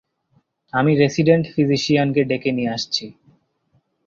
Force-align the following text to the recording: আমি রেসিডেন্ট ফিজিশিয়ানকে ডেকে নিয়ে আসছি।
আমি 0.73 0.91
রেসিডেন্ট 0.95 1.45
ফিজিশিয়ানকে 1.53 2.21
ডেকে 2.23 2.51
নিয়ে 2.51 2.73
আসছি। 2.73 3.05